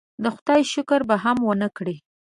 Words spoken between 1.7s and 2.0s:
کړي.